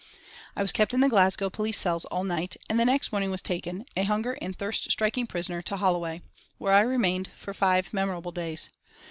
[0.55, 3.43] I was kept in the Glasgow police cells all night, and the next morning was
[3.43, 6.23] taken, a hunger and thirst striking prisoner, to Holloway,
[6.57, 8.71] where I remained for five memorable days.